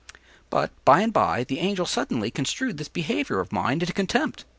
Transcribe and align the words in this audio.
But, 0.49 0.71
by 0.83 1.01
and 1.01 1.13
by, 1.13 1.43
the 1.43 1.59
Angel 1.59 1.85
suddenly 1.85 2.31
construed 2.31 2.77
this 2.79 2.87
behavior 2.89 3.39
of 3.39 3.51
mine 3.53 3.81
into 3.81 3.93
contempt. 3.93 4.45